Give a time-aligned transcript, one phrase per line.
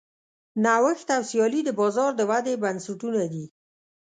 [0.63, 3.45] نوښت او سیالي د بازار د ودې بنسټونه دي.